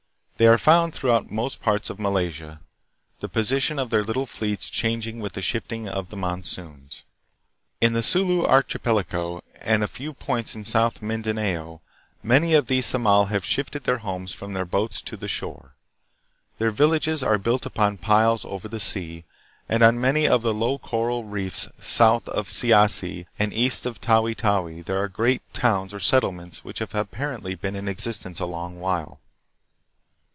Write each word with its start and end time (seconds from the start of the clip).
They 0.37 0.47
are 0.47 0.57
found 0.57 0.95
throughout 0.95 1.29
most 1.29 1.61
parts 1.61 1.91
of 1.91 1.99
Malaysia, 1.99 2.61
the 3.19 3.29
position 3.29 3.77
of 3.77 3.91
their 3.91 4.01
little 4.03 4.25
fleets 4.25 4.71
changing 4.71 5.19
with 5.19 5.33
the 5.33 5.41
shifting 5.43 5.87
of 5.87 6.09
the 6.09 6.17
monsoons. 6.17 7.03
In 7.79 7.93
the 7.93 8.01
Sulu 8.01 8.43
archipelago 8.47 9.43
and 9.61 9.83
a 9.83 9.87
few 9.87 10.13
points 10.13 10.55
in 10.55 10.65
South 10.65 10.99
Mindanao, 10.99 11.81
many 12.23 12.55
of 12.55 12.65
these 12.65 12.87
Samal 12.87 13.27
have 13.27 13.45
shifted 13.45 13.83
their 13.83 13.99
homes 13.99 14.33
from 14.33 14.53
their 14.53 14.65
boats 14.65 15.03
to 15.03 15.15
the 15.15 15.27
shore. 15.27 15.73
Their 16.57 16.71
villages 16.71 17.21
are 17.21 17.37
built 17.37 17.67
on 17.77 17.97
piles 17.99 18.43
over 18.43 18.67
the 18.67 18.79
sea, 18.79 19.25
and 19.69 19.83
on 19.83 20.01
many 20.01 20.27
of 20.27 20.41
the 20.41 20.55
low 20.55 20.79
coral 20.79 21.23
reefs 21.23 21.67
south 21.79 22.27
of 22.27 22.49
Siassi 22.49 23.27
and 23.37 23.53
east 23.53 23.85
of 23.85 24.01
Tawi 24.01 24.33
Tawi 24.33 24.81
there 24.81 24.97
are 24.99 25.07
great 25.07 25.43
towns 25.53 25.93
or 25.93 25.99
settlements 25.99 26.63
which 26.63 26.79
have 26.79 26.95
apparently 26.95 27.53
been 27.53 27.75
in 27.75 27.87
existence 27.87 28.39
a 28.39 28.47
long 28.47 28.79
while. 28.79 29.19